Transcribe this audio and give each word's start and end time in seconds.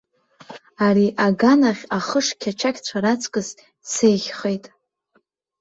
Ари 0.85 1.07
аганахь 1.25 1.83
ахыш 1.97 2.27
қьачақьцәа 2.41 2.97
раҵкыс 3.03 3.49
сеиӷьхеит. 3.91 4.65